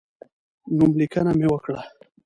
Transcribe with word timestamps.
نوملیکنه 0.77 1.31
مې 1.37 1.47
وکړه. 1.49 1.79